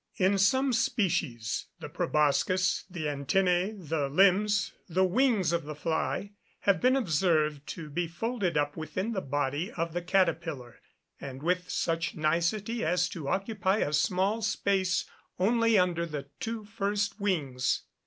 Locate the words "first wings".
16.65-17.83